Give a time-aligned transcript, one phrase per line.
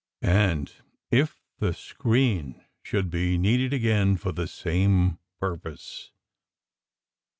[0.23, 0.73] "and
[1.11, 6.11] if the screen should be needed again for the same purpose.